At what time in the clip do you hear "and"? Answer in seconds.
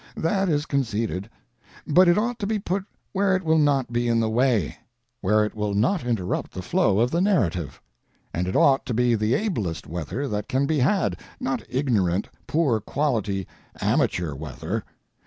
8.33-8.47